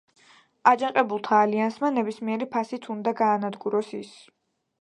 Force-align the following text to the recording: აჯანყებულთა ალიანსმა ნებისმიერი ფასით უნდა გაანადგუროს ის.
აჯანყებულთა 0.71 1.37
ალიანსმა 1.47 1.91
ნებისმიერი 1.97 2.49
ფასით 2.57 2.91
უნდა 2.97 3.15
გაანადგუროს 3.23 3.93
ის. 4.03 4.15